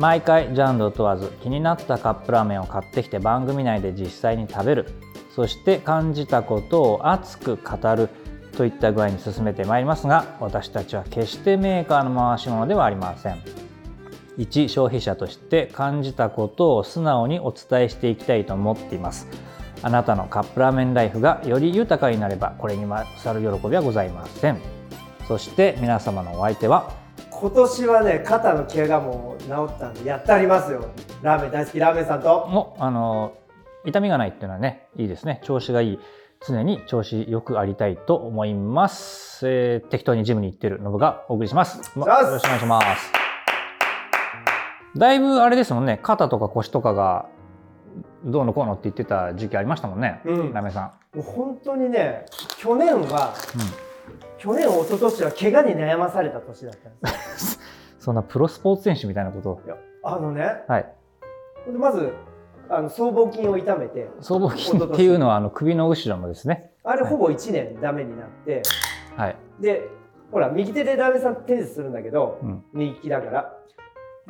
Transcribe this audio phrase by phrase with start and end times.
[0.00, 4.86] 毎回ジャンルを問わず気になったカップラーメンを買ってきて番組内で実際に食べる。
[5.36, 8.08] そして感じたことを熱く語る
[8.56, 13.42] といった具合に進めてまいりますが私たちは決してメーカーの回し物ではありません。
[14.38, 19.28] 一消費者として感じたことを素直にお伝えしていきたいと思っています。
[19.82, 24.58] あなたのカップラーメンライフがより豊かになればこれに勝る喜びはございません。
[25.28, 26.99] そして皆様のお相手は
[27.40, 30.84] 今年はね肩の怪我も治ったんでやってありますよ。
[31.22, 31.78] ラーメン大好き。
[31.78, 32.46] ラーメンさんと？
[32.48, 33.32] もあの
[33.86, 35.40] 痛みがないっていうのはねいいですね。
[35.42, 36.00] 調子がいい。
[36.46, 41.98] 常に調子よくありたいと思います、えー適当にジムに行ってるノブがお送りします。
[41.98, 43.12] もよろしくお願いします。
[44.96, 45.98] だいぶあれですもんね。
[46.02, 47.26] 肩とか腰とかが
[48.24, 50.52] どうのこうのって言ってた時期ありましたもんね、うん。
[50.52, 52.24] ラーメンさん、本当にね
[52.58, 53.34] 去年は
[54.40, 57.60] 去年一昨年は怪我に悩まされた年だったんですよ。
[57.98, 60.64] そんなプロスポーツ選手みたいなこといやあのね。
[60.66, 60.92] はい。
[61.76, 62.14] まず
[62.70, 64.08] あの僧帽筋を痛めて。
[64.20, 66.70] 僧帽筋っていうのはあの首の後ろのですね。
[66.84, 68.62] あれほぼ1年ダメになって。
[69.14, 69.86] はい、で
[70.32, 72.64] ほら右手でラーメンさんテニスするんだけど、うん。
[72.72, 73.56] 右利きだから。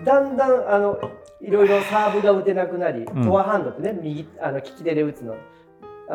[0.04, 0.98] だんだんあの
[1.40, 3.04] いろいろサーブが打てなくなり、ん。
[3.04, 5.34] フォアハンドってね右あの利き手で打つの。
[5.34, 5.36] あ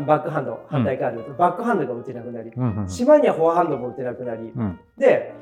[0.02, 4.80] バックハンド反対側で打つ、バックハンドが打てなくなり、うんうんしまいにはフォアハンドも打てなくなり、うん。
[4.98, 5.34] で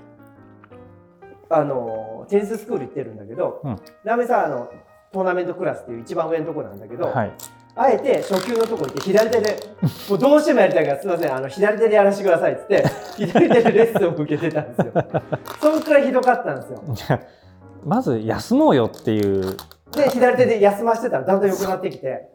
[1.49, 3.79] あのテニススクール行ってるんだけど、うん。
[4.03, 4.69] ラーメンさんあの
[5.11, 7.31] トーナメントクラスっていう一番上のとこなんだけど、はい。
[7.75, 9.57] あえて初級のとこ行って左手で
[10.09, 12.83] もうどうしてもやりたいからすいませんあの左手でやらせてくださいっつって
[13.17, 14.93] 左手でレッスンを受けてたんですよ。
[15.59, 17.19] そんくらいひどかったんですよ。
[17.83, 19.57] まず休もうよっていう。
[19.91, 22.29] で左手で休ませてたらだんだん良くなってきて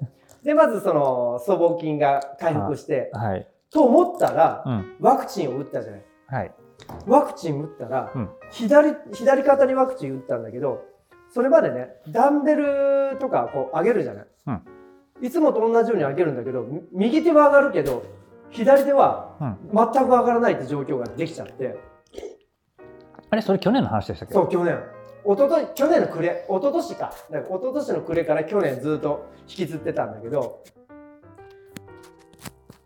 [0.49, 4.97] でまずその僧帽筋が回復してはい、と思ったらうん。
[4.99, 6.05] ワクチンを打ったじゃない。
[6.27, 6.53] はい、
[7.07, 8.31] ワクチン打ったら、うん。
[8.51, 10.87] 左左肩にワクチン打ったんだけど
[11.35, 14.63] それまでねダンベルとかこう上げるじゃない、うん。
[15.21, 18.03] いつもと同じように上げるんだけどみ右手は上がるけど
[18.49, 21.79] 左手はうん、全く上がらないって状況ができちゃって。
[23.29, 24.35] あれそれ去年の話でしたっけ？
[24.35, 24.83] そう去年
[25.29, 27.13] 一昨日去年の暮れ一昨年か。
[27.31, 30.65] だから一昨年の暮れから去年ずっと引きずってたんだけど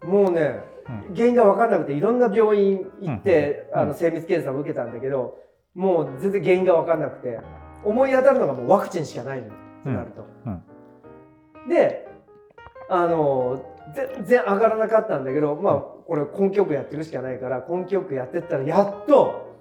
[0.05, 0.61] もうね、
[1.09, 1.15] うん。
[1.15, 5.39] 原因が分かんなくていろんな病院行って、うんあの精密検査を受けたんだけど
[5.77, 7.39] もう全然原因が分かんなくて
[7.85, 10.27] 思い当たるのがもうワクチンしかないのよってなると。
[11.69, 12.09] で
[12.89, 13.65] あの
[13.95, 19.52] 全然上がらなかったんだけどまあこれ根気よくやっていくしかないから根気よくやってったらやっと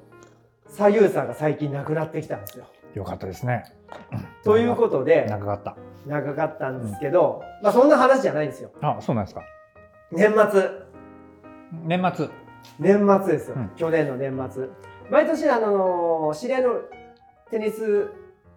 [0.71, 2.65] 左右差が最近なくなってきたんですよ。
[2.95, 3.65] よかったですね。
[4.43, 5.75] ということで長かった。
[6.07, 8.71] 長かったんですけど、まあそんな話じゃないんですよ。
[8.81, 9.43] あそうなんですか。
[10.11, 10.69] 年末。
[11.83, 12.29] 年末。
[12.79, 13.69] 年末ですよ、うん。
[13.75, 14.67] 去年の年末。
[15.09, 16.75] 毎年あの知り合いの
[17.49, 18.09] テニス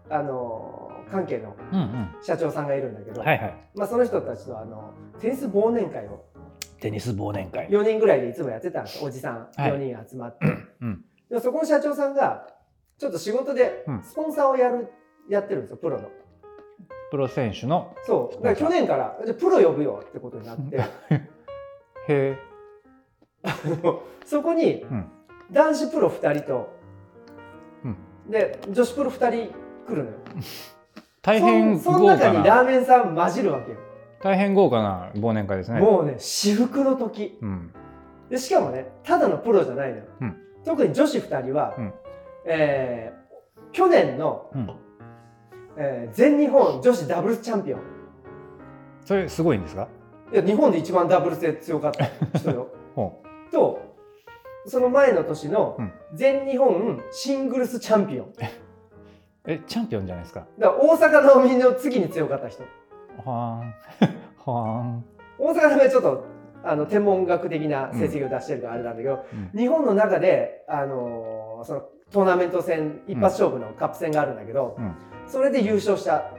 [0.09, 2.09] あの関係のうんうん。
[2.23, 3.55] 社長さんがいるんだけど、はいはい。
[3.75, 6.25] まあ、その人たちとあのテニス忘年会を。
[6.81, 7.69] テニス忘年会。
[7.69, 9.73] 4人ぐらいでいつもやってたんですおじさんはい。
[9.73, 10.47] 4人集まって、
[10.81, 12.47] うんでそこの社長さんが
[12.99, 14.03] ちょっと仕事でうん。
[14.03, 14.89] スポンサーをやる
[15.29, 16.09] やってるんですよプロの。
[17.11, 18.43] プロ選手のそう。
[18.43, 20.77] だから去年からじゃあプロ呼ぶよってことになって。
[22.09, 22.39] へえ。
[24.25, 25.11] そこにうん。
[25.51, 26.69] 男子プロ2人と、
[27.85, 27.97] うん。
[28.31, 29.55] で女子プロ2人
[29.87, 30.17] 来るのよ。
[31.23, 33.79] 大変その中にラなーメンさん混じるわけよ、
[34.23, 35.81] 大変豪華な忘年会ですね。
[35.81, 37.39] もうね至福の時。
[37.41, 37.73] うん。
[38.29, 41.93] でしかもねただのプロじゃないのよ、うん特に女子2人は、うん。
[42.47, 43.25] えー
[43.73, 44.71] 去年の、うん。
[45.77, 47.81] えー全日本女子ダブルスチャンピオン。
[49.05, 49.89] それすごいんですか？
[50.33, 52.69] いや日本で一番ダブルスで強かった人よ。
[52.95, 53.23] ほ
[53.53, 53.81] と
[54.67, 55.93] その前の年のうん。
[56.15, 58.27] 全日本シングルスチャンピオン。
[58.27, 58.31] う
[59.47, 60.47] えチャンピオンじゃないですか？
[60.59, 62.63] だから大阪なおみの次に強かった人。
[63.25, 64.15] はーん。
[64.47, 65.05] はーん。
[65.39, 66.25] 大阪なおみはちょっと
[66.65, 69.59] あの天文学的な成績を出してるからあれなんだけど、うん。
[69.59, 71.83] 日本の中で、あのーその
[72.13, 74.95] トーナメント戦一発勝負のカップ戦があるんだけど、うん。
[75.27, 76.31] それで優勝した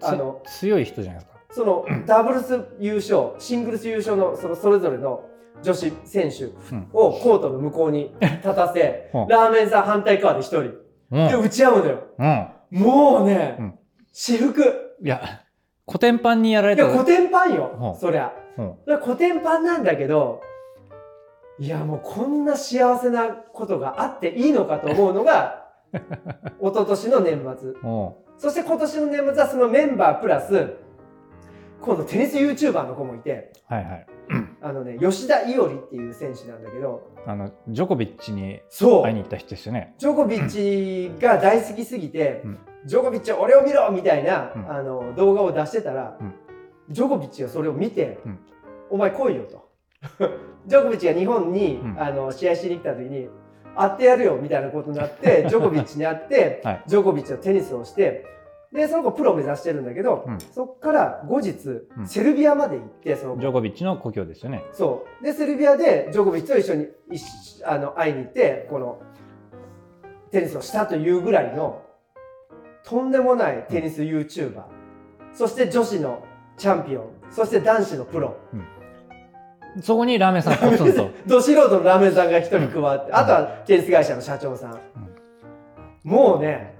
[0.00, 1.40] つあの強い人じゃないですか。
[1.50, 5.24] そのダブルス優勝シングルス優勝のそのそれぞれの
[5.62, 6.88] 女子選手うん。
[6.92, 9.28] をコートの向こうに立たせ、うん。
[9.28, 10.60] ラーメンさん反対側で一人。
[11.10, 11.28] うん。
[11.28, 11.98] で打ち合うのよ。
[12.18, 12.80] うん。
[12.80, 13.78] もうね、うん。
[14.12, 14.62] 私服。
[15.02, 15.42] いや
[15.86, 17.54] 古典版にやられたいや古典版うん。
[17.56, 19.00] よそりゃうん。
[19.00, 20.42] 古典版なんだけど
[21.58, 25.66] いやもうこんな幸せなことがあっていいのかと思うのが
[26.60, 27.72] 一昨年の年末。
[27.84, 30.74] おそして今年の年末はそのメンバープラス
[31.80, 34.06] 今度テニス YouTuber の子もいてはいはい。
[34.62, 39.94] あのね吉田伊織っていう選手なんだけどあのジョコビッチに会いに行った人ですよね。
[39.98, 42.58] ジョコビッチが大好きすぎて、うん。
[42.84, 44.70] ジョコビッチ俺を見ろみたいな、うん。
[44.70, 46.34] あの動画を出してたら、うん
[46.90, 48.38] ジョコビッチがそれを見て、うん。
[48.90, 49.68] お前来いよと。
[50.66, 52.00] ジョコビッチが日本に、うん。
[52.00, 53.28] あの試合しに来た時に
[53.74, 56.82] 会ってやるよみたいなことになって ジョコビッチに会って、はい。
[56.86, 58.26] ジョコビッチとテニスをして
[58.72, 60.38] でその子プロを目指してるんだけど、うん。
[60.40, 62.06] そっから後日、うん。
[62.06, 63.40] セルビアまで行ってその子。
[63.40, 64.64] ジョコビッチの故郷ですよね。
[64.72, 65.24] そう。
[65.24, 66.88] で、セルビアでジョコビッチと一緒に
[67.64, 68.98] あの会いに行って、この
[70.30, 71.82] テニスをしたというぐらいの
[72.84, 74.62] とんでもないテニス YouTuber、
[75.34, 76.24] そして女子の
[76.56, 78.36] チャンピオン、そして男子のプロ。
[79.80, 84.78] そこにラーメンさんポツンとど素人のラーメンさんが一人加わって、あとはテニス会社の社長さん。
[86.04, 86.74] もうね、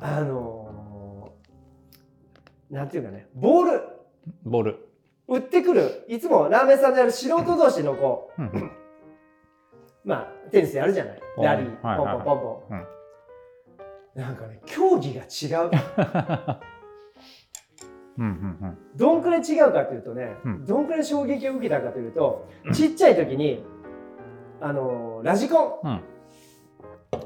[0.00, 0.60] あのー
[2.74, 3.82] なんていうかね、ボール、
[4.44, 4.76] ボール。
[5.26, 8.70] 打ってくる、いつもラーメンさんでやる素人同士のこう、うん。
[10.04, 11.20] まあ、テニスやるじゃない。
[11.38, 12.16] ラリー、はいはい。
[12.16, 12.38] ポンポンポン
[12.68, 12.78] ポン。
[12.78, 14.22] うん。
[14.22, 15.70] なんかね、競技が違う。
[18.20, 20.66] うんうんどんくらい違うかというとね、うん。
[20.66, 22.72] どんくらい衝撃を受けたかというと、うん。
[22.72, 23.64] ちっちゃい時に、
[24.60, 25.88] あのーラジコン。
[25.88, 26.00] うん。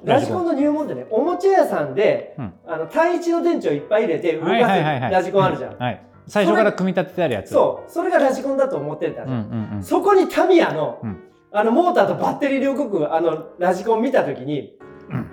[0.05, 2.53] ラジコンの入門ってね、おもちゃ屋さんで、うん。
[2.67, 5.79] あの単一の電池をいっぱい入れて動かすラジコンあるじゃん。
[5.79, 6.07] はい。
[6.27, 7.51] 最初から組み立ててあるやつ。
[7.51, 9.25] そう、それがラジコンだと思ってた。
[9.25, 9.83] うんうんうん。
[9.83, 11.21] そこにタミヤの、うん。
[11.51, 14.79] あのモーターとバッテリー両国あのラジコン見たときに、
[15.11, 15.27] うん。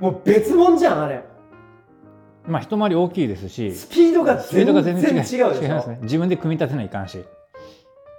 [0.00, 1.24] もう別物じゃんあれ
[2.46, 5.14] まあ一回り大きいですしスピードが全が然違う。
[5.14, 5.50] でしょ？
[5.52, 5.98] 全然違すね。
[6.02, 7.24] 自分で組み立てないかんし。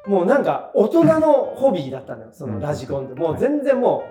[0.08, 4.04] もうなんか大人のホビーだったのよそのラジコンって、もう全然も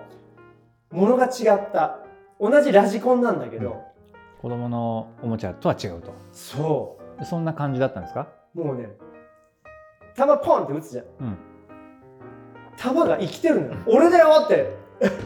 [0.92, 1.98] うものが違った。
[2.40, 3.82] 同じラジコンなんだけど、
[4.42, 6.12] 子供のおもちゃとは違うと。
[6.32, 8.28] そそんな感じだったんですか？
[8.56, 8.88] うもうね
[10.16, 11.04] 球ポンって打つじゃん。
[11.20, 11.38] うん。
[12.76, 13.74] 球が生きてるのよ。
[13.86, 14.76] 俺だよって。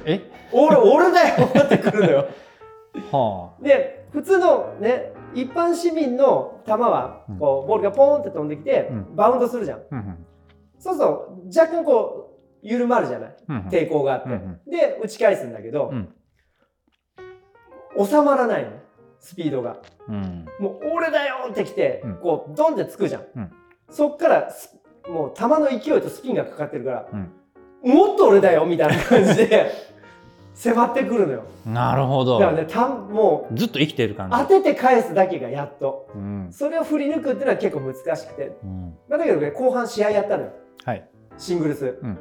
[0.05, 0.31] え？
[0.52, 2.26] 俺俺だよってくるのよ。
[3.11, 9.16] はで普通のね一般市民の球はこうボールがポーンって飛んできて、うん。
[9.16, 9.78] バウンドするじゃん。
[9.78, 10.26] あうんうん。
[10.78, 13.37] そうすると若干こう緩まるじゃない？
[13.49, 13.62] うんうん。
[13.69, 14.70] 抵抗があって、うんうん。
[14.70, 15.90] で打ち返すんだけど
[17.99, 18.06] う、ん。
[18.06, 18.70] 収まらないの。
[19.20, 19.76] スピードが。
[20.08, 20.46] うん。
[20.60, 22.14] もう俺だよってきて、うん。
[22.16, 23.50] こうドンってつくじゃん、うん。
[23.90, 24.78] そっからス
[25.08, 27.32] もう球の勢いとスピンがかかってるから、うん。
[27.93, 29.70] もっと俺だよみたいな感じで
[30.60, 31.44] 迫ってくるのよ。
[31.64, 32.40] なるほど。
[32.40, 34.37] だからねたもうずっと生きてる感じ。
[34.37, 36.08] 当てて返すだけがやっと。
[36.14, 36.49] うん。
[36.50, 38.94] それを振り抜くっていうのは結構難しくて、うん。
[39.08, 40.50] まあ、だけどね後半試合やったのよ。
[40.84, 41.08] はい。
[41.37, 42.19] シングルス、うん。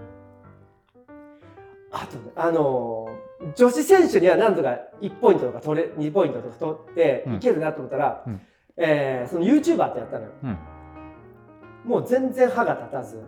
[1.91, 7.35] あとねあのー女子選手には何とか1ポイントとか取れ2ポイントとか取ってうん。
[7.35, 8.41] いけるなと思ったら、うん。
[8.77, 10.31] えーその YouTuber ってやったのよ。
[10.43, 10.57] うん。
[11.85, 13.23] もう全然歯が立たず。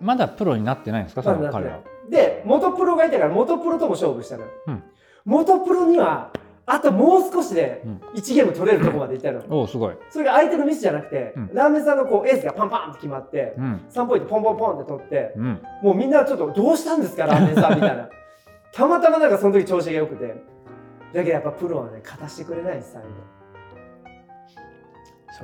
[0.00, 1.22] まだプロになってないんですか？
[1.22, 1.76] その彼は。
[1.76, 1.80] い
[2.10, 4.82] で元プロがいたから元プロとも勝負したのよ、うん。
[5.24, 6.32] 元プロには
[6.64, 8.00] あともう少しでうん。
[8.14, 9.94] 1ゲーム取れるとこまでいったのよ、 おおすごい。
[10.10, 11.50] それが相手のミスじゃなくて、うん。
[11.52, 13.80] ラーメンさんのこうエースがパンパンって決まって、うん。
[13.90, 15.62] 3ポイントポンポンポンって取って、うん。
[15.82, 18.08] もうみんなちょっとどうしたんですかラーメンさんみたいな。
[18.72, 20.26] たまたまなんかその時調子が良くて
[21.12, 23.08] だけどやっぱプロはね勝たしてくれないです最後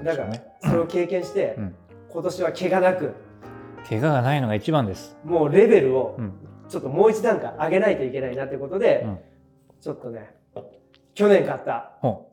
[0.03, 1.75] だからそれを経験して、うん。
[2.11, 3.15] 今年は怪我なく
[3.88, 5.16] 怪我がないのが一番です。
[5.25, 6.33] もうレベルをうん。
[6.68, 9.18] ちょっともう一段階上げないといけないなってことで、うん。
[9.80, 10.35] ちょっとね
[11.14, 12.28] 去年買ったほ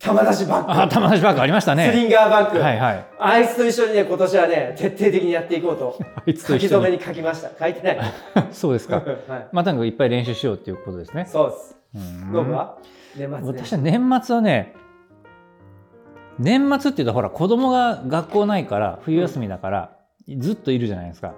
[0.00, 3.06] 球出しバッグ、玉出しバッグありましたスねリンガーバッグ、はいはい。
[3.20, 6.84] あいつと一緒にね今年はね徹底的にやっていこうとあいつと書き一緒に。
[6.86, 7.50] 留めに書きました。
[7.56, 8.00] 書いてない、
[8.50, 8.96] そうですか。
[9.28, 11.26] はい、まあとにかくいっぱい練習しようっていうことですね。
[11.26, 11.76] そうです。
[11.94, 12.32] うん。
[12.32, 12.78] ノブは？
[13.16, 13.46] 年末ね。
[13.46, 14.74] 私は年末はね
[16.40, 19.96] 年末っていうとほら子供が学校ないから冬休みだから、
[20.38, 21.34] ずっといるじゃないですか。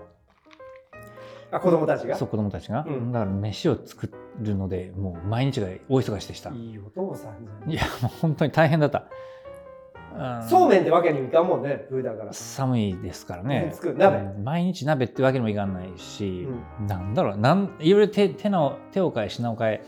[1.51, 2.17] あ子供たちが？
[2.17, 3.13] そう子供たちが、うん。
[3.13, 4.11] だから飯を作
[4.41, 6.51] るのでもう毎日が大忙しでした。
[6.51, 7.71] いいお父さんじゃん。
[7.71, 8.99] いやもう本当に大変だった。
[9.01, 13.71] うんそうめんってわけにもいかんもんね冬だから、寒いですからね。
[13.75, 13.97] 作る。
[13.99, 14.19] 鍋。
[14.19, 16.47] うん毎日鍋ってわけにもいかないし
[16.81, 19.83] う、なんだろうなんいろいろ手手の手を変え品を変え。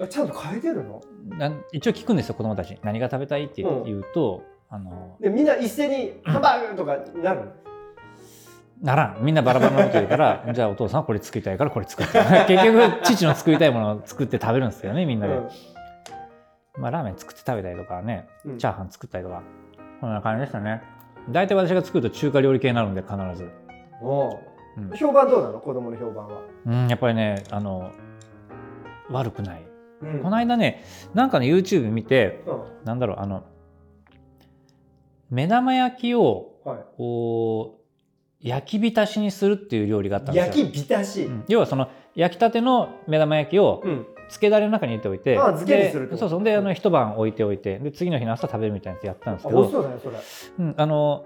[0.00, 1.00] あちゃんと変えてるの？
[1.28, 2.70] なん一応聞くんですよ子供たち。
[2.70, 3.84] に何が食べたいって言う,、うん。
[3.84, 7.50] 言うとあのでみんな一斉に ハンバーグとかなる
[8.82, 9.24] ならん。
[9.24, 12.18] みんなバラバラなこと言うから じゃあお父さんはこれ作りたいからこれ作って。
[12.46, 15.48] 結局父の作りたいものを作って食べるんですよねみんなで、うん。
[16.82, 18.58] まあラーメン作って食べたりとかねうん。
[18.58, 19.42] チャーハン作ったりとか
[20.00, 20.82] こんな感じでしたね。
[21.30, 23.50] 大体私が作ると中華料理系になるんで必ず。
[24.00, 24.38] おう。
[24.76, 24.90] うん。
[24.96, 25.58] 評判どうなの？
[25.60, 27.90] 子供の評判は、うんやっぱりねあの
[29.10, 29.62] 悪くない、
[30.02, 30.20] うん。
[30.22, 32.62] この間ねなんかね YouTube 見てうん。
[32.84, 33.42] なんだろうあの
[35.30, 36.78] 目玉焼きをはい。
[36.96, 37.77] こう
[38.40, 40.52] 焼き浸しにするっていう料理があったんですよ。
[40.64, 41.44] 焼き浸し、うん。
[41.48, 44.06] 要はその焼きたての目玉焼きをうん。
[44.28, 46.16] 漬けだれの中に入れておいて、あ漬けにするってこと。
[46.16, 46.44] でそうそう。
[46.44, 49.88] であの一晩置いておいてで次の日の朝食べるみたいなやつやったんですけどあ美味しそうだ。
[49.88, 50.16] ねそれ
[50.58, 51.24] うん、あの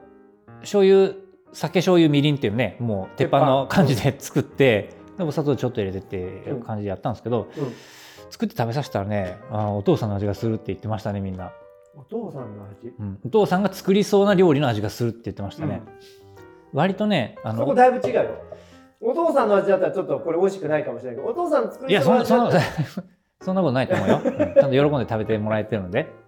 [0.60, 1.14] 醤油
[1.52, 7.72] 酒醤油みりんっていうねもう鉄板の感じで作ってでお砂糖ちょっと入れてっていう感じでやったんですけど、うん。
[8.30, 11.50] 作って食べさせたらねあお父さんの味がするって言ってましたねみんな、
[11.96, 12.94] お父さんの味？
[12.98, 15.82] うん、お父さんが作りそうな料理の味がするって言ってましたね、
[16.72, 18.42] 割とねあのそこだいぶ違うよ。
[19.00, 23.10] お父さんの味だったらちょっとこれ美味しくないかもしれないけどお父さんの作いやりそん味だったらそんな
[23.42, 24.32] そんなことないと思うよ、うん。
[24.32, 26.22] ちゃんと喜んで食べてもらえてるので。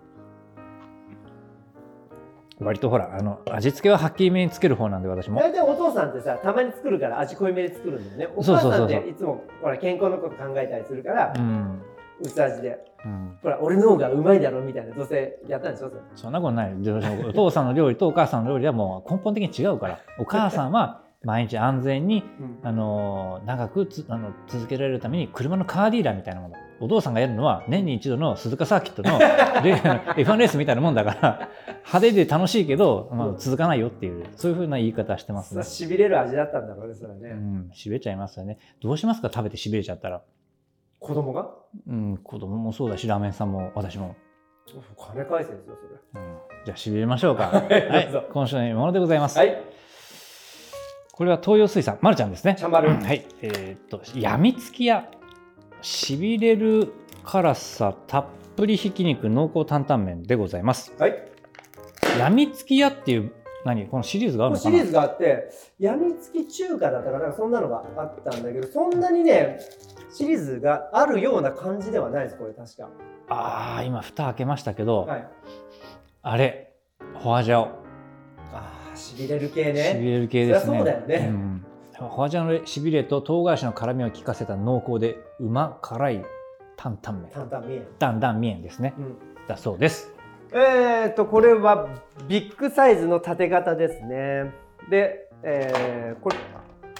[2.61, 5.41] 割とほらあの味付けははっきりめにつける方なんで私も。
[5.41, 8.35] 大体お父さんってさたまに作るから味濃いめで作るんだよね。
[8.37, 11.83] お母さんっていつもほら健康のこと考えたりするからうん、
[12.21, 12.85] 薄味で。
[13.04, 15.90] うん、ほら俺の方がうまいだろみたいなどうせやったんでしょ？
[16.14, 16.75] そんなことない。
[17.28, 22.23] お父さんの料理とお母さんの料理はもう根本的に違うからお母さんは毎日安全に、
[22.62, 26.56] あのー長くつあの続けられるために車のカーディーラーみたいなもの。
[26.80, 29.18] お父さんがやるのは年に一度の鈴鹿サーキットの
[29.62, 31.49] レ F1 レースみたいなもんだから
[31.87, 35.62] 派手で楽しいけど、まあ、続かないよっていうそういうふうな言い方してますね。
[35.62, 38.59] しびれる味だったんだろうねそれはね、うん、しびれちゃいますよね。
[38.83, 39.30] どうしますか？
[39.33, 40.23] 食べてしびれちゃったら。
[41.04, 41.50] 子供が？
[41.87, 44.16] うん、子供もそうだし、ラーメンさんも私も。
[44.99, 45.76] 金返せですよ
[46.14, 47.49] そうん、じゃあしびれましょうか。
[47.52, 49.38] はい今週のものでございます。
[49.38, 49.62] れはい
[51.12, 52.56] これは東洋水産、まるちゃんですね。
[52.58, 55.08] 茶丸はい、えーっと、やみつきや。
[55.82, 56.92] しびれる
[57.23, 58.25] 辛さたっ
[58.56, 60.94] ぷりひき肉濃厚担々麺でございます。
[60.99, 61.14] はい
[62.18, 63.32] やみつきやっていう、
[63.64, 63.87] 何？
[63.87, 64.76] このシリーズがあるのかな？
[64.76, 67.32] シリーズがあってやみつき中華だったかな？
[67.32, 69.61] そんなのがあったんだけどそんなにね
[70.14, 72.88] シリーズがあるような感じではないですこれ確か
[73.28, 75.28] ああ、今蓋開けましたけど、はい
[76.26, 76.73] あれ、
[77.14, 77.64] ホアジャオ。
[78.54, 80.78] ああしびれる系しびねれる系ですね。
[80.78, 81.64] そうだよねん
[81.99, 86.25] ホアジャオのしびれと唐辛子の辛みを効かせた濃厚でうま辛い
[86.76, 87.30] 担々麺。
[87.30, 88.94] 担々麺担々麺ですね。
[88.97, 89.16] うん
[89.49, 90.14] だそうです。
[90.52, 91.88] えー、とこれは
[92.28, 94.52] ビッグサイズの縦型ですね
[94.88, 96.37] で、えー、これ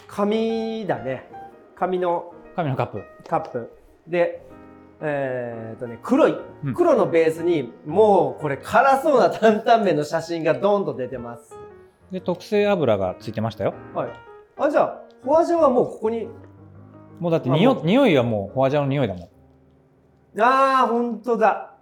[0.07, 1.31] 紙だね
[1.75, 3.03] 紙の紙のカップ。
[3.27, 3.71] カップ。
[4.07, 4.41] で
[5.01, 6.35] えー、とね黒い。
[6.63, 6.73] うん。
[6.73, 11.53] 黒のベースにもうこれ辛そうな担々麺の写真がドンと出てます。
[12.11, 13.73] で特製油がついてましたよ。
[13.93, 14.09] はい。
[14.57, 16.27] あじゃあフォアジャオはもうここに。
[17.19, 17.85] もうだってあ匂もう。
[17.85, 20.41] 匂いはもうホアジャオの匂いだもん。
[20.41, 21.75] あー本当だ。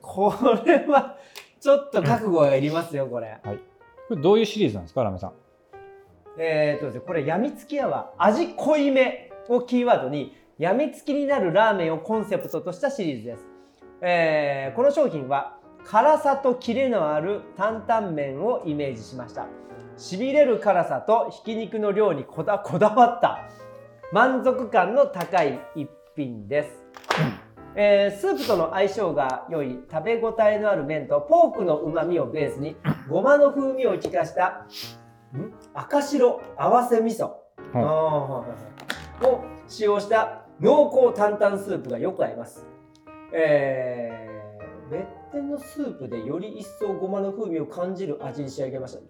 [0.00, 1.18] これは
[1.60, 3.40] ちょっと覚悟がいりますよこれ。
[3.42, 5.32] これどういうシリーズなんですかラメさん。
[6.38, 13.46] えーとですね、これやみつき屋は味濃いめをキーワードにやみつきになるラーメンをコンセプトとしたシリーズです、
[14.00, 19.46] えーこの商品は辛さとキレのある担々麺をイメージしました。
[19.98, 23.48] しびれる辛さとひき肉の量にこだこだわった
[24.12, 26.70] 満足感の高い一品です、
[27.76, 32.76] えースープとの相性が良い食べ応えのある麺とポークのうまみをベースに
[33.08, 34.66] ごまの風味を生かした
[35.36, 35.52] ん？
[35.74, 37.34] 赤白合わせ味噌、
[37.74, 38.73] うんあー
[39.22, 42.66] を使用した濃厚担々スープがよく合います、
[43.32, 49.00] えー、別店のスープでより一層ごまの風味を感じる味に仕上げました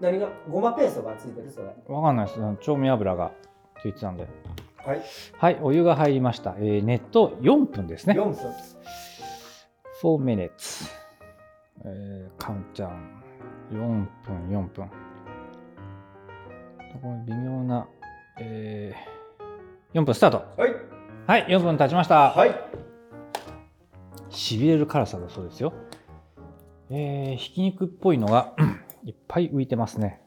[0.00, 0.28] 何が？
[0.48, 2.38] ごまペーストがついてるそれわかんないです。
[2.60, 3.32] 調味油が
[3.80, 4.28] ついてたんで。
[4.76, 5.02] はい
[5.38, 6.54] はい、お湯が入りました。
[6.58, 8.14] えー、熱湯4分ですね。
[8.14, 8.34] 4分
[10.02, 10.90] 4 minutes。
[11.84, 13.22] えー、カウントダウン。
[13.72, 14.08] 4分、
[14.50, 14.90] 4分。
[17.26, 17.88] 微妙な、
[18.38, 19.15] えー、
[19.96, 20.44] 4分スタート。
[20.60, 20.76] はい
[21.26, 22.30] はい、4分経ちました。
[22.30, 22.54] はい
[24.28, 25.72] しびれる辛さだそうですよ。
[26.90, 28.52] えー、ひき肉っぽいのが
[29.04, 30.20] いっぱい浮いてますね。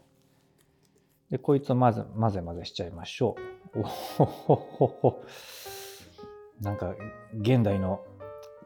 [1.30, 3.36] で、こいつをまず混ぜ混ぜしちゃいましょ
[3.76, 3.82] う。
[3.82, 5.24] おほほほほ。
[6.60, 6.96] なんか、
[7.40, 8.02] 現代の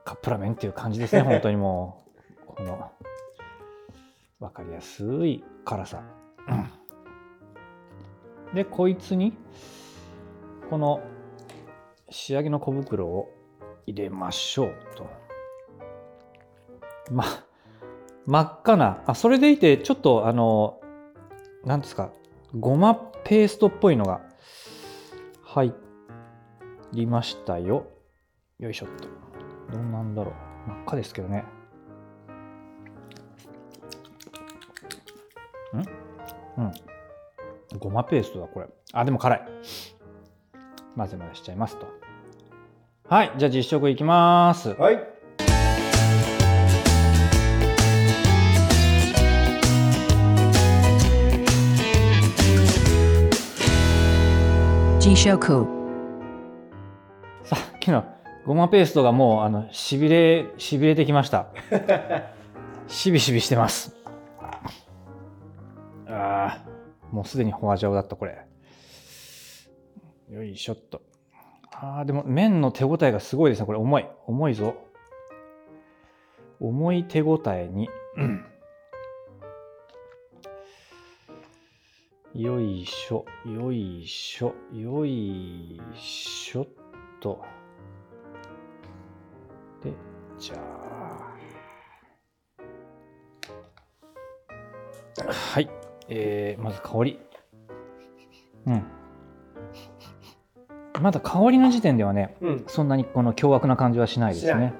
[0.06, 2.06] カップラーメンっていう感じですね、本当にも
[2.48, 2.56] う。
[2.56, 2.90] この、
[4.40, 6.02] わかりやすい辛さ。
[8.54, 9.34] で、こいつに、
[10.74, 11.04] この
[12.10, 13.30] 仕上げの小袋を
[13.86, 15.08] 入れましょうと。
[17.12, 17.24] ま、
[18.26, 20.82] 真っ赤な、あ、それでいて、ちょっと、あの、
[21.64, 22.12] なんですか、
[22.60, 24.22] ごまペーストっぽいのが
[25.44, 25.76] 入
[26.92, 27.86] りましたよ。
[28.58, 28.90] よいしょっ
[29.70, 29.78] と。
[29.78, 30.70] どうなんだろう。
[30.70, 31.46] 真っ赤ですけどね。
[35.76, 35.78] ん？
[36.58, 36.74] うん
[37.80, 39.42] ごまペーストだこれあでも辛い
[40.96, 41.88] 混ぜ混ぜしちゃいますと。
[43.10, 44.70] はいじゃあ実食いきます。
[44.70, 45.14] はい。
[57.44, 58.06] さっきの
[58.46, 61.48] ごまペーストがもうあのしびれしびれてきました。
[62.88, 63.96] しびしびしてます。
[66.08, 68.46] あーもうすでにホワジャオだったこれ
[70.34, 71.04] よいしょっと。
[71.72, 73.68] あーでも麺の手応えがすごいですね。
[73.68, 74.08] これ重い。
[74.26, 74.74] 重いぞ。
[76.60, 77.88] 重い手応えに。
[82.34, 83.26] よいしょ。
[83.46, 84.56] よいしょ。
[84.74, 86.68] よいしょっ
[87.22, 87.40] と。
[89.84, 89.94] で
[90.40, 90.60] じゃあ。
[95.28, 95.70] はい。
[96.08, 97.20] えー、まず香り。
[98.66, 98.93] うん。
[101.04, 102.64] まだ香りの時点ではねうん。
[102.68, 104.74] そんなにこの凶悪な感じはしないですね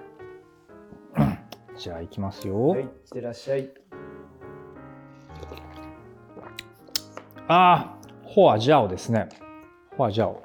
[1.18, 1.38] うん
[1.78, 2.82] じゃあいきますよ、はい。
[2.82, 3.70] いってらっしゃい。
[7.48, 9.28] ああ、ホアジャオですね。
[9.98, 10.42] ホアジャオ。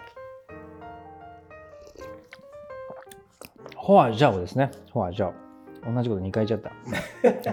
[3.76, 4.70] ホアジャオですね。
[4.90, 5.34] ホアジャオ。
[5.94, 6.70] 同じこと2回言っちゃ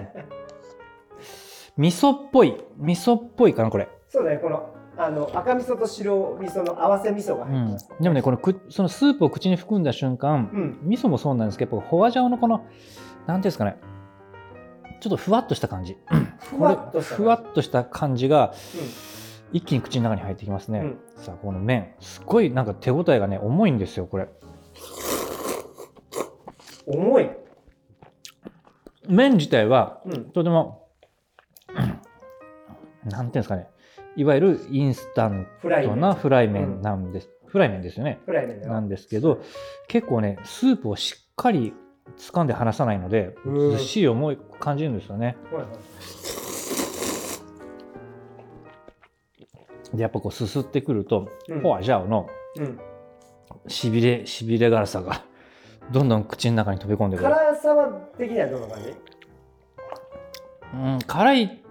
[0.00, 0.10] た。
[1.76, 2.56] 味噌っぽい。
[2.78, 3.88] 味噌っぽいかな、これ。
[4.08, 7.88] そうね、このあの赤味噌と白味噌の合わせ味噌がうん入ってます、。
[8.00, 10.78] でもね、このくそのスープを口に含んだ瞬間、うん。
[10.82, 13.76] 味噌もそうなんですけど、ホアジャオのこの、なんていうんですかね、
[15.00, 15.96] ちょっとふわっとした感じ。
[16.40, 18.54] ふわっとしたふわっとした感じが、
[19.52, 20.80] 一気に口の中に入ってきますね。
[20.80, 24.28] うんさあこの麺すっごいなんか手応えがね重いんですよこれ
[26.86, 26.98] うん。
[27.00, 27.30] 重い。
[29.08, 30.24] 麺自体はうん。
[30.30, 30.88] とても
[31.72, 33.68] なんていうんですかね
[34.16, 35.46] いわゆるインスタン。
[35.62, 36.80] トなフライ麺。
[36.80, 38.20] なんです、フライ麺ですよね。
[38.24, 38.62] フライ麺。
[38.62, 39.42] なんですけど
[39.88, 41.74] 結構ねスープをしっかり
[42.18, 43.70] 掴んで離さないのでうん。
[43.72, 45.36] ずっしり重い感じるんですよね。
[49.94, 51.60] でやっぱこうすすってくると、うん。
[51.60, 52.26] ホアジャオの
[52.58, 52.80] うん。
[53.68, 55.24] しびれしびれ辛さが
[55.90, 57.28] どんどん口の中に飛び込んでくる。
[57.28, 57.86] 辛さは
[58.16, 58.94] 的にはどんな感じ？
[60.74, 61.64] うん、辛い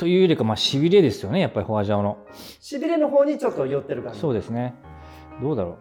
[0.00, 2.16] というよりか、まあ、しびれですよね、やっぱりホアジャオの。
[2.58, 4.18] しびれの方にちょっと寄ってる感じ。
[4.18, 4.74] そうですね。
[5.42, 5.76] どうだろ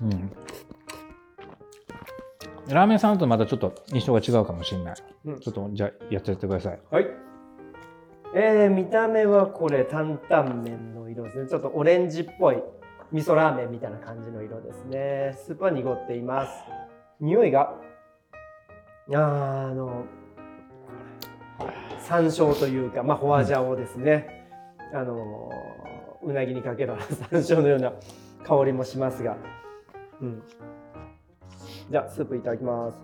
[0.00, 0.06] う。
[0.06, 0.32] うん。
[2.68, 4.94] ラーメンさんとまたちょっと印象が違うかもしれない。
[5.26, 6.80] うんちょっとじゃあやってやってください。
[6.90, 7.06] はい。
[8.34, 11.46] えー、見た目はこれ担々麺の色ですね。
[11.50, 12.62] ちょっとオレンジっぽい
[13.12, 15.36] 味噌ラーメンみたいな感じの色ですね。
[15.44, 16.52] スープは濁っています。
[17.20, 17.74] 匂いが、
[19.12, 20.06] あの、
[22.06, 24.48] 山椒というか、まあ、ホアジャオですね。
[24.92, 25.50] あの、
[26.22, 26.94] うなぎにかける
[27.30, 27.92] 山椒のような
[28.44, 29.36] 香りもしますが。
[30.20, 30.42] うん。
[31.90, 32.98] じゃあ、スープいただきます。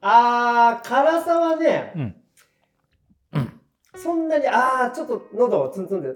[0.00, 1.92] あー、辛さはね、
[3.32, 3.60] うん。
[3.96, 6.14] そんなに、ああ、ちょっと喉をツンツンで、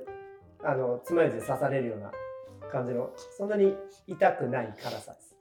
[0.63, 2.13] あの、つまようじで刺されるような
[2.71, 3.75] 感じの、そんなに
[4.07, 5.35] 痛くない辛さです。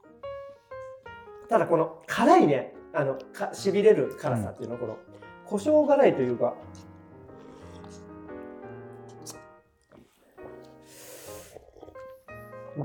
[1.49, 4.97] ただ、この辛いね、あの、かしびれる辛さっていうのは、この、
[5.45, 6.55] 胡椒辛いというか、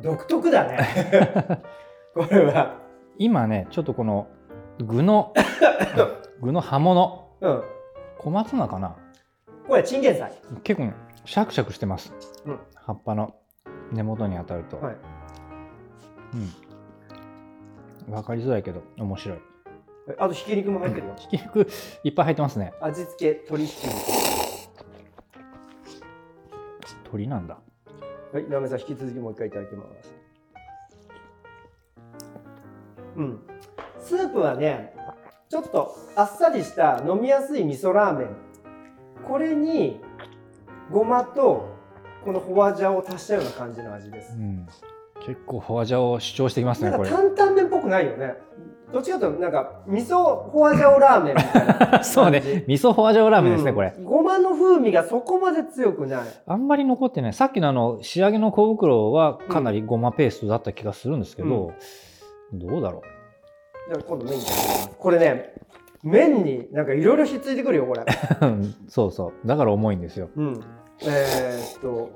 [0.03, 1.63] 独特だね。
[2.15, 2.77] これは。
[3.17, 4.27] 今ね、ちょっとこの
[4.79, 5.33] 具の
[6.43, 7.63] 具の葉物、うん。
[8.19, 8.97] 小松菜かな
[9.67, 10.33] これ、チンゲン菜。
[10.63, 10.93] 結構
[11.25, 12.13] シャクシャクしてます。
[12.45, 13.35] うん葉っぱの
[13.93, 14.77] 根元に当たると。
[14.77, 14.97] はい。
[18.09, 18.13] うん。
[18.13, 19.52] わかりづらいけど面白い。
[20.19, 21.15] あと、ひき肉も入ってるよ。
[21.17, 21.69] ひき肉
[22.05, 22.73] いっぱい入ってますね。
[22.81, 24.23] 味付け、鶏ひき肉。
[27.05, 27.59] 鳥なんだ。
[28.33, 30.15] はい、ラーメンさん、引き続きもう一回いただきます。
[33.17, 33.41] うん。
[34.01, 34.95] スープはね、
[35.49, 38.29] ちょっとあっさりした飲みやすい味噌ラーメン。
[39.29, 40.01] これに、
[40.91, 41.69] ごまと、
[42.25, 44.37] このホワジャオを足したような感じの味ですう。
[44.41, 44.67] ん。
[45.25, 47.09] 結構ホワジャオを主張してきますね、これ。
[47.09, 48.35] 担々麺っぽくないよね。
[48.93, 52.09] どっちかというと、なんか、味噌ホワジャオラーメンみたいな感じ。
[52.11, 52.65] そうね。
[52.67, 53.95] 味噌ホワジャオラーメンですね、うんこれ。
[54.03, 56.23] ごまの風味がそこまで強くない。
[56.47, 57.33] あんまり残ってない。
[57.33, 61.73] さっきのあの、仕上げの小袋はかなりごまペーストだった気がするんですけど、
[62.53, 63.03] どうだろ
[63.89, 64.45] じゃあ今度麺に。
[64.99, 65.55] これね、
[66.03, 68.03] 麺になんかいろいろひっついてくるよ、これ。
[68.03, 68.05] う。
[68.91, 69.47] そうそう。
[69.47, 70.29] だから重いんですよ。
[70.37, 70.61] うん。
[71.03, 72.11] えー、っと、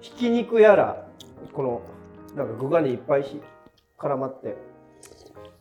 [0.00, 1.06] ひき肉やら、
[1.52, 1.80] この、
[2.34, 3.40] なんか具がね、いっぱいひ
[3.98, 4.56] 絡まって、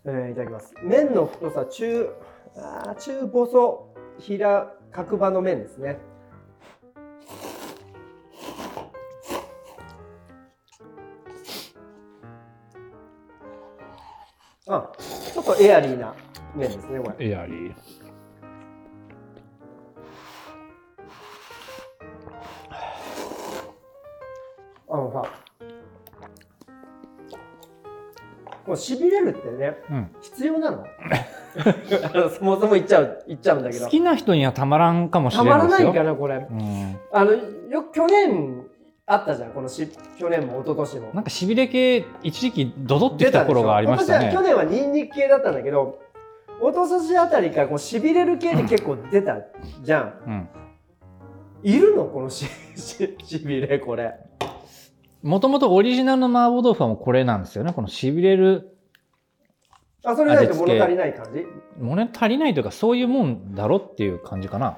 [0.05, 0.73] えーいただきます。
[0.83, 2.09] 麺の太さ、中、
[2.55, 5.99] あー中細平角場の麺ですね。
[14.69, 14.91] あ
[15.33, 16.13] ちょっとエアリーな
[16.53, 17.29] 麺ですねこれ。
[17.29, 17.75] エアリー。
[24.89, 25.46] あのさ
[28.67, 30.11] もうしびれるってねうん。
[30.21, 30.85] 必要なの？
[32.37, 33.85] そもそも言っちゃう言っちゃうんだけど。
[33.85, 35.87] 好きな人にはたまらんかもしたれまらないですよ。
[35.87, 36.35] ないかなこれ。
[36.35, 36.99] うん。
[37.11, 38.65] あのよ去年
[39.05, 41.09] あったじゃんこのし去年も一昨年も。
[41.13, 44.31] なんかしびれ系一時期ドドってきた頃がありましたね。
[44.33, 45.99] 去年はニンニク系だったんだけど
[46.61, 49.37] 一昨年あたりからこうしびれる系で結構出た
[49.81, 50.13] じゃん。
[50.27, 50.49] うん。
[51.63, 52.05] いるの？
[52.05, 54.13] このし ししびれこれ
[55.23, 57.73] もともとオリジナルの麻婆豆腐はもうこれなんですよね。
[57.73, 58.77] このしびれる
[60.03, 61.45] あそれないと物足りない感じ？
[61.79, 64.77] 物足りないというかそういうもんだろっていう感じかな。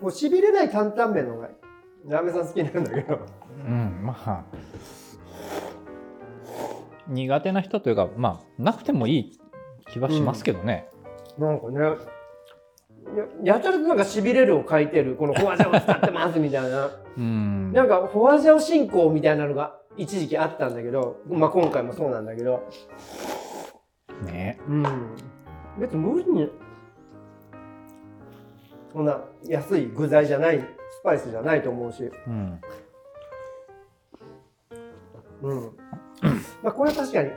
[0.00, 1.50] もうしびれない担々麺の方が
[2.08, 3.18] ラーメンさん好きなんだけど。
[3.66, 4.44] うんまあ。
[7.06, 9.38] 苦手な人というかまあなくてもいい
[9.92, 10.88] 気はしますけどね、
[11.36, 11.96] なんかね
[13.42, 16.90] ややたらとなんかしびれるを書いてるこのフォアジャオを使ってますみたいな。
[17.16, 17.72] うん。
[17.72, 22.68] なんかフォアジャオ進行みたいなのが一時期あったんだけど、まあ、今回もそうなんだけど、
[24.24, 24.58] ね。
[24.68, 24.84] うん、
[25.78, 26.50] 別に無理に
[28.92, 32.60] そんな安い具材じゃないスパイスじゃないと思うし、うん。
[35.42, 35.76] うん。
[36.62, 37.30] まあ、これは確かに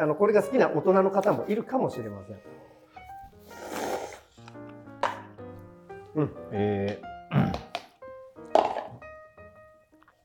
[0.00, 2.36] あのこれが好きな大人の方もいるかもしれません。
[6.52, 7.52] えー、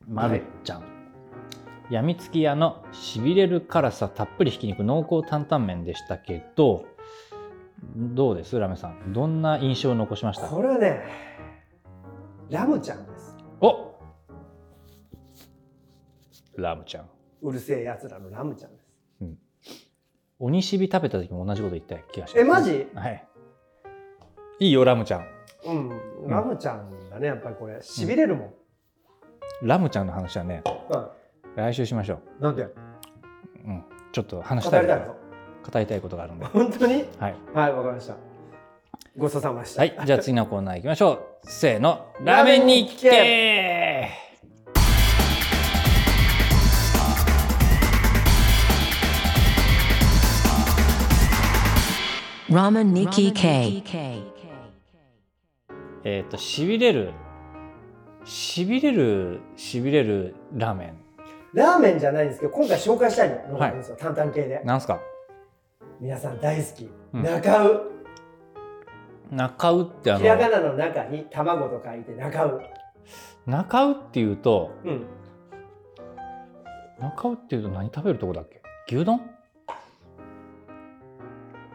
[0.08, 0.84] まるちゃん、
[1.90, 6.86] やみつき屋のしびれる辛さたっぷりひき肉濃厚担々麺でしたけど
[7.96, 8.58] どうです？
[8.58, 9.14] ラメさん。
[9.14, 10.48] どんな印象を残しました？
[10.48, 11.02] これはね
[12.50, 13.36] ラムちゃんです。
[13.60, 13.96] お！
[16.56, 17.10] ラムちゃん。
[17.42, 18.84] うるせえやつらのラムちゃんです。
[20.40, 22.40] 鬼しび食べた時も同じこと言った気がします。
[22.40, 22.88] えマジ？
[22.96, 23.28] はい。
[24.60, 25.28] いいよラムちゃん
[25.66, 25.90] うん。
[26.28, 27.82] ラムちゃんだねやっぱりこれ。
[27.82, 28.54] しびれるもん、
[29.62, 31.08] ラムちゃんの話はねうん。
[31.56, 32.74] 来週しましょなんでう、
[33.66, 35.16] うん、ちょっと話し語たいりたいの？
[35.72, 36.46] 語りたいことがあるんで。
[36.46, 37.06] 本当に？
[37.20, 37.36] はい。
[37.54, 38.16] はいわかりました。
[39.16, 39.82] ごちそうさまでした。
[39.82, 41.20] はい、じゃあ次のコーナー行きましょう。
[41.48, 44.10] せーの、ラーメンに聞け
[52.50, 53.84] Ramen Nikki K.
[56.04, 57.12] えっ、と、しびれる、
[58.26, 60.94] しびれる、しびれるラーメン。
[61.54, 63.58] ラーメンじゃないんですけど今回紹介したいの。
[63.58, 64.62] があるんですよ、担々系で。
[64.66, 65.00] なんすか？
[66.02, 67.24] 皆さん大好き、うん。
[67.24, 67.90] 中う。
[69.32, 72.62] 中うってあひらがの、なの中に卵と書いて中う。
[73.46, 75.06] 中うっていうと、うん。
[77.00, 78.62] 中うっていうと何食べるとこだっけ？
[78.96, 79.22] 牛丼？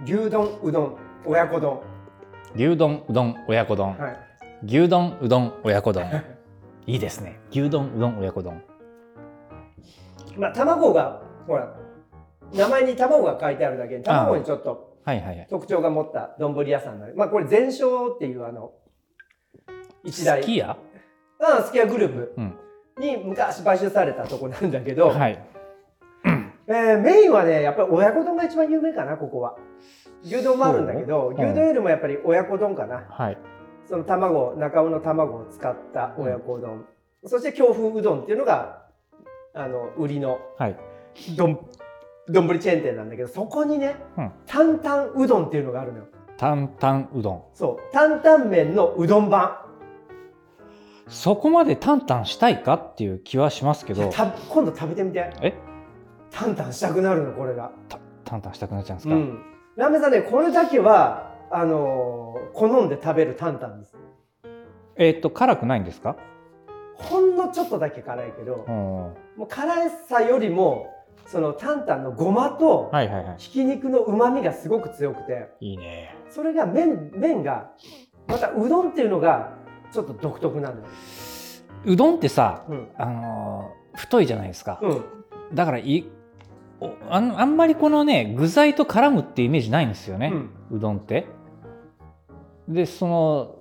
[0.05, 1.81] 牛丼うどん親子丼
[2.55, 3.97] 牛丼、うどん、親子丼。
[3.99, 4.17] はい
[4.65, 6.05] 牛丼、うどん、親子丼。
[6.87, 7.39] いいですね。
[7.51, 8.61] 牛丼、うどん、親子丼。
[10.37, 11.75] まあ卵がほら
[12.55, 15.47] 名前に卵が書いてあるだけに卵にちょっとはいはいはい。
[15.49, 18.73] 特徴が持った丼屋さんなのでまあこれ全焼っていうあの
[20.05, 20.77] 一大好きや
[21.41, 22.55] うんすき家グループうん。
[22.99, 25.39] に昔買収されたとこなんだけど、はい。
[26.67, 29.57] えーメインはねやっぱり親子丼が一番有名かなここは
[30.29, 33.39] 牛丼もあるんだけど牛丼よりもやっぱり親子丼かな、はい。
[33.87, 36.85] その卵中尾の卵を使った親子丼、
[37.25, 38.83] そして京風うどんっていうのが
[39.55, 40.77] あの売りのはい。
[41.37, 41.59] 丼
[42.29, 44.33] 丼チェーン店なんだけどそこにね、うん。
[44.47, 46.05] 担々うどんっていうのがあるのよ。
[46.37, 47.43] 担々うどん。
[47.55, 47.93] そう。
[47.93, 49.57] 担々麺のうどん版。
[51.09, 55.31] そこまで担々したいかっていう気はしますけど、た今度食べてみて。
[55.41, 55.55] え？
[56.31, 57.73] 担々したくなるのこれが。
[57.89, 59.43] た担々したくなっちゃうんですか、うん
[59.79, 63.95] ラーメンさんねこれだけはあのー好んで食べる担々です
[64.97, 66.17] えーっと、辛くないんですか？
[66.95, 68.75] ほんのちょっとだけ辛いけど、うん。
[68.75, 69.15] も
[69.45, 70.89] う辛さよりも
[71.27, 72.91] その担々のごまと。
[73.37, 76.17] ひき肉のうまみがすごく強くていいね。
[76.29, 77.71] それが麺麺が
[78.27, 79.53] またうどんっていうのが
[79.93, 80.87] ちょっと独特なのよ。
[81.85, 84.81] うどんってさ、うんあのー太いじゃないですか。
[84.83, 85.05] うん
[85.55, 86.18] だからいお
[87.11, 90.33] あんあんまりこのね、具材と絡むってイメージないんですよね、
[90.71, 91.27] うどんって。
[92.69, 93.57] で、その、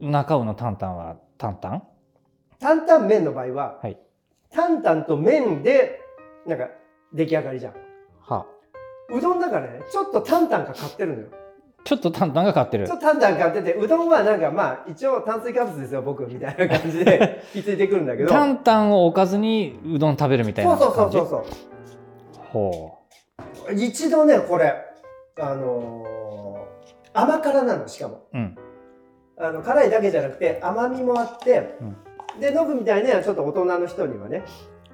[0.00, 1.82] 中尾の担々は担々
[2.60, 3.98] 担々麺の場合は、はい。
[4.50, 6.00] 担々と麺で
[6.46, 6.68] なんか
[7.12, 7.74] 出来上がりじゃん。
[8.20, 8.46] は
[9.10, 11.28] うどんだからねちょっとタンタンが買ってるのよ。
[11.84, 12.86] ちょっとタンタンが買ってる。
[12.86, 18.28] ちょっとタンタン買っててうどんはなんかまあ一応炭水化物ですよ僕みたいな感じでひっついてくるんだけど。
[18.28, 21.44] タンタンを置かずにうどん食べるみたいなそうそうそうそう
[22.52, 22.98] そ
[23.68, 23.72] う。
[23.72, 24.74] ほ一度ねこれ
[25.40, 26.08] あのー
[27.14, 28.28] 甘辛なのしかも。
[28.32, 28.56] ううん。
[29.40, 31.74] あの辛いだけじゃなくて甘みもあって、
[32.40, 34.44] でノブみたいなちょっと大人の人にはね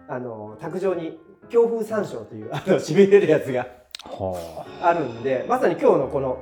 [0.09, 3.67] あのー卓上に京風山椒というあのしびれるやつが
[4.07, 4.37] ほ
[4.83, 6.39] あるんでまさに今日のこの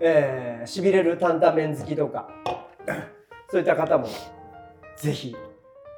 [0.00, 2.28] えーしびれる担々麺好きとか
[3.50, 4.08] そういった方も
[4.96, 5.36] ぜひ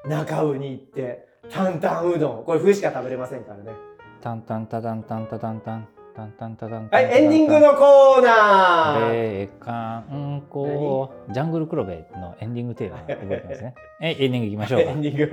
[0.07, 2.45] 中尾に行って担々うどん。
[2.45, 3.73] これ冬しか食べれませんからね。
[4.21, 15.31] タンタンタタンタンタタンタンタンタンタタンはいエンディングのコーナーベーカンコジャングルクロベのエンディングテーマ覚えてますねえエンディングいきましょうエンディング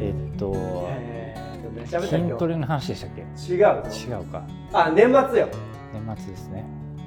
[0.00, 0.54] えっと
[1.90, 5.48] 筋トレの話でしたっけ違う違うかあ年末よ
[5.92, 6.64] 年末ですね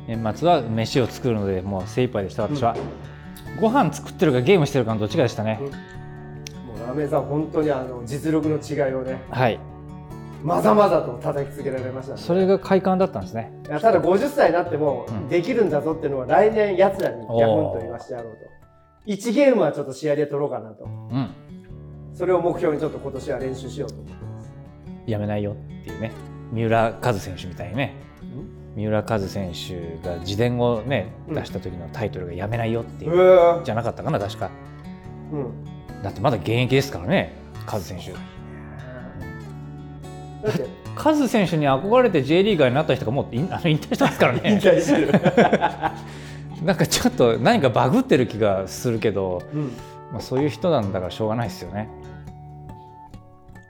[0.08, 2.76] 年末は飯を作るのでもう精一杯でした私は、
[3.60, 5.60] ご飯作ってるかゲームしてるかのどっちかでしたね、
[6.65, 9.60] もうラーメンさん本当にあの実力の違いをねはい。
[10.43, 12.22] まざまざと叩きつけられましたね。
[12.22, 13.52] それが快感だったんですね。
[13.65, 15.28] いやただ50歳になってもうん。
[15.28, 19.12] できるんだぞっていうのは来年やつらにギャフンと言わしてやろうと。
[19.12, 20.86] 1ゲームはちょっと試合で取ろうかなと。
[20.86, 21.30] うん。
[22.13, 24.52] それを目標にちょっと今年は練習しようと思ってます。
[25.08, 26.12] やめないよっていうね。
[26.54, 27.96] 三浦和選手みたいにね
[28.77, 31.33] 三浦和選手が自伝をねうん。
[31.33, 33.63] 出した時のタイトルが「やめないよ」っていうう、ー。
[33.63, 34.51] じゃなかったかな確か。
[35.31, 36.03] うん。
[36.03, 37.33] だってまだ現役ですからね
[37.65, 38.11] 和選手。
[38.11, 38.17] だ
[40.53, 40.67] って。
[40.95, 45.11] 和選手に憧れて J リーガーになった人がもう引あの引退したんですから 引ね退してる、
[46.63, 49.71] なんかちょっと何かバグってる気がするけど、うん、
[50.11, 51.87] まあ、そういう人なんだからしょうがないですよね。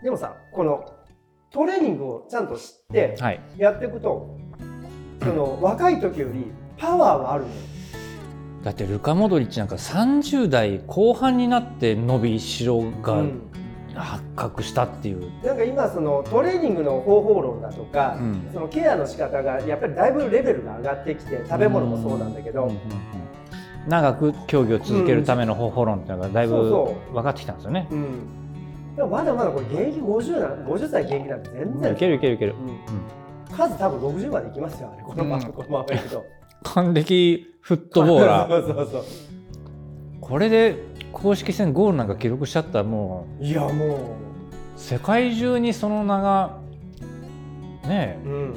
[0.04, 0.86] でもさこの
[1.50, 3.40] トレーニングをちゃんと知ってはい。
[3.58, 4.38] やっていくと
[5.22, 7.56] その若い時よりパワーはあるのよ。
[8.64, 13.42] だってルカ・モドリッチなんか30代後半になって伸びしろがうん。
[13.96, 18.50] 発覚したっていう、なんか今そのトレーニングの方法論だとか、うん。
[18.54, 22.82] そのケアの仕方がやっぱりだいぶレベルが上がってきて食べ物もそうなんだけど、うんうんうん
[23.88, 27.88] 長く競技を続けるための方法論っていうのがだいぶそうそ分かってきたんですよね。
[27.90, 28.96] うん。
[28.98, 31.94] でもまだまだこれ現役50な50歳現役なんて全然。
[31.94, 32.56] いけるいけるいける。
[32.60, 32.78] うん
[33.52, 35.04] 数多分60までいきますよあれ。
[35.04, 35.54] このまま、うん。
[35.54, 36.26] このままいくと。
[36.64, 38.62] 還暦フットボーラー。
[38.66, 39.04] そうそうそう。
[40.22, 40.78] これで
[41.12, 44.00] 公式戦ゴールなんか記録しちゃったらもいやもう。
[44.76, 46.60] 世界中にその名が
[47.84, 48.54] ねう、うん、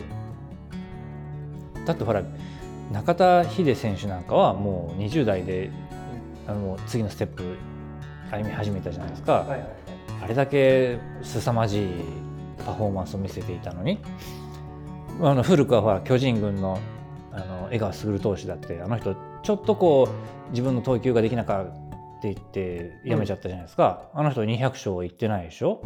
[1.83, 2.22] えだってほら
[2.92, 5.70] 中田秀選手なんかはもう20代で
[6.46, 7.57] あの次のステップ
[8.31, 9.33] 歩み始めたじゃないですか。
[9.33, 9.70] はいはいはい。
[10.22, 11.88] あれだけ凄まじい
[12.64, 13.98] パフォーマンスを見せていたのに
[15.22, 16.78] あの古くはほら巨人軍の
[17.33, 20.09] あの江川卓投手だってあの人ちょっとこ
[20.48, 25.80] う自分の投球ができなかったって言って辞めちゃったじゃないですか、あの人200勝いってないでしょ？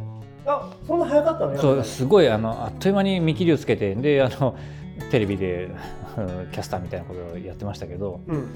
[0.46, 1.56] あそんな早かったの？
[1.60, 4.56] そうすごいあのあっという間に見切りをつけてであの
[5.10, 5.70] テレビで
[6.16, 8.48] うん キャスターみたいなことをやってましたけどうん。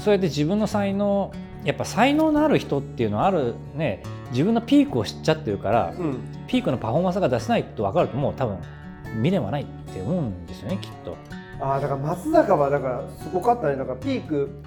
[0.00, 1.30] そうやって自分の才能
[1.64, 6.18] やっぱ才能のある人っていうのはあるね自分のピークを知っちゃってるからうん。
[6.48, 8.56] ピークのパフォーマンスが出せないと分かるともう多分
[9.18, 9.66] 未練はない
[9.96, 11.16] って思うんですよねきっと。
[11.60, 13.76] ああだから松坂はだからすごかったね。
[13.76, 14.62] だからピーク。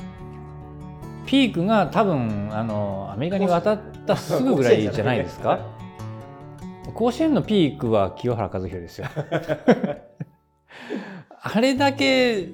[1.26, 5.60] ピークが多分あのアメリカに渡ったすぐぐらいじゃないですか。
[6.94, 9.08] 甲子園のピークは清原和博ですよ。
[11.42, 12.48] あれだけ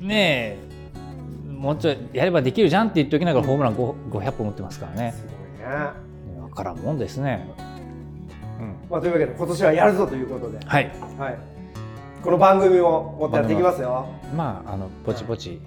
[0.00, 0.72] ねえ
[1.48, 5.12] もうちょいやればできるじゃんって言っておきながらホームラン5 500本打ってますからね。
[5.12, 7.48] すごいね、分からんもんですね、
[8.58, 10.90] うん、まあ、というわけで今年はやるぞということで、はい。
[11.18, 11.38] はい、
[12.22, 14.06] この番組ももっとやっていきますよ。
[14.36, 15.60] まああのぼちぼち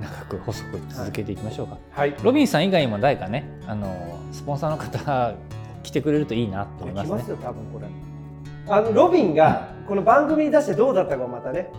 [0.00, 2.16] 長く細く続けていきましょうか、はい。
[2.22, 5.34] ロビンさん以外にも誰かねあのスポンサーの方
[5.82, 7.16] 来てくれるといいなと思いますね。
[7.16, 7.86] 来ますよ多分これ。
[8.74, 11.70] あのロビンがこの番組に出してどうだったかをまたね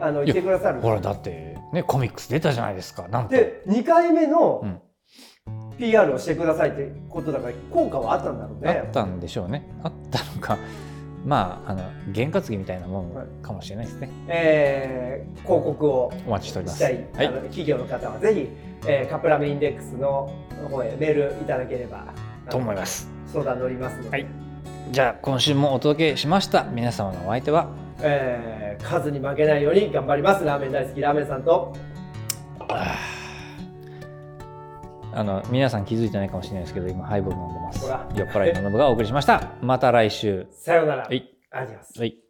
[0.00, 3.36] あの言ってくださるほらだってねコミックス出たじゃないですかなんと。
[3.36, 4.80] で2回目のうん。
[5.76, 8.82] PR をしてくださいってことだから効果はあったんだろうね。
[8.84, 9.68] あったんでしょうね。
[9.82, 10.56] あったのか
[11.24, 11.82] まああの
[12.12, 16.84] 験担ぎみたいなもんかもしれないですね、えー広告をお待ちしております。
[16.84, 16.98] はい。
[17.14, 18.48] 企業の方はぜひ、
[18.86, 20.30] えーカップラーメンインデックスの
[20.70, 22.12] 方へメールいただければ
[22.50, 23.10] と思います。
[23.26, 24.26] 相談乗りますので、はい。
[24.90, 26.64] じゃあ今週もお届けしました。
[26.64, 27.68] 皆様のお相手は？
[28.02, 30.44] えー数に負けないように頑張ります。
[30.44, 31.74] ラーメン大好きラーメンさんと。
[32.68, 33.23] あー
[35.14, 37.86] あの皆さん気づいてないかもしれないですけど今ハイボール飲んでます。
[38.14, 39.52] 酔っ払いのノブがお送りしました。
[39.62, 40.46] また来週。
[40.50, 41.04] さようなら。
[41.04, 41.30] はい。
[41.50, 42.23] アディオスはい